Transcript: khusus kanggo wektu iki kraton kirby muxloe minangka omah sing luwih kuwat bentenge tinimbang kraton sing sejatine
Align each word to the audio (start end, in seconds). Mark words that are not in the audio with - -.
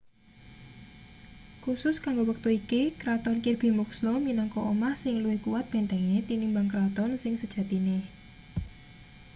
khusus 1.63 1.95
kanggo 2.05 2.23
wektu 2.31 2.49
iki 2.59 2.81
kraton 3.01 3.37
kirby 3.43 3.69
muxloe 3.79 4.19
minangka 4.27 4.59
omah 4.71 4.93
sing 5.01 5.15
luwih 5.23 5.41
kuwat 5.45 5.65
bentenge 5.73 6.17
tinimbang 6.27 6.67
kraton 6.73 7.11
sing 7.21 7.33
sejatine 7.41 7.97